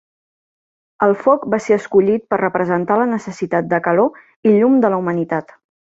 [1.07, 5.01] El foc va ser escollit per representar la necessitat de calor i llum de la
[5.05, 5.55] humanitat.